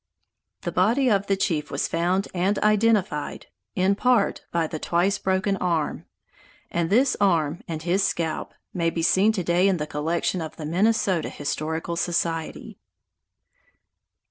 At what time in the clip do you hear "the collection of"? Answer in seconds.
9.77-10.55